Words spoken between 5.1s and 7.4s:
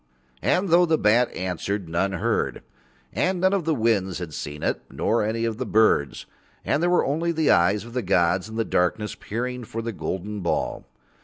any of the birds, and there were only